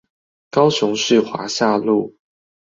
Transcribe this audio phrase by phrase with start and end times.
[0.49, 2.15] 高雄市華夏路